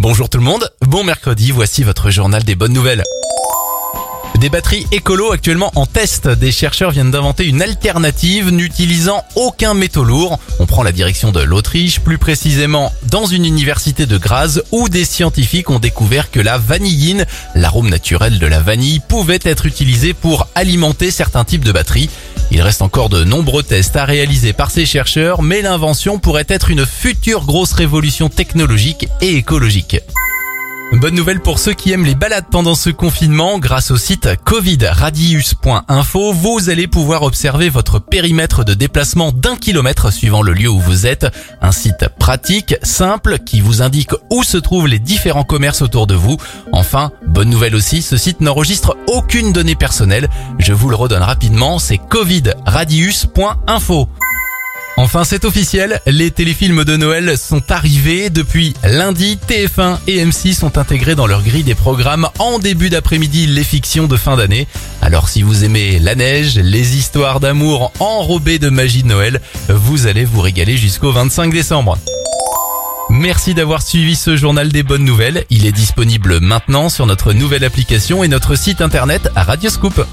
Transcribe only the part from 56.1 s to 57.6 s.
téléfilms de Noël